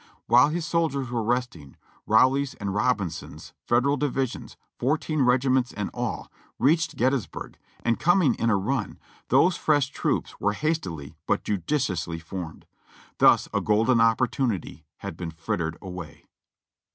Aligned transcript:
While 0.25 0.49
his 0.49 0.65
soldiers 0.65 1.09
w^ere 1.09 1.27
resting. 1.27 1.77
Rowley's 2.07 2.55
and 2.55 2.73
Rob 2.73 2.97
inson's 2.97 3.53
(Federal) 3.67 3.97
divisions, 3.97 4.57
fourteen 4.79 5.21
regiments 5.21 5.71
in 5.71 5.89
all, 5.89 6.31
reached 6.57 6.95
Gettysburg, 6.95 7.59
and 7.85 7.99
coming 7.99 8.33
in 8.33 8.49
a 8.49 8.55
run, 8.57 8.97
those 9.27 9.57
fresh 9.57 9.89
troops 9.89 10.39
were 10.39 10.53
hastily 10.53 11.17
but 11.27 11.43
judiciously 11.43 12.17
formed. 12.17 12.65
Thus 13.19 13.47
a 13.53 13.61
golden 13.61 14.01
opportunity 14.01 14.85
had 14.97 15.15
been 15.15 15.29
frittered 15.29 15.77
away. 15.83 16.25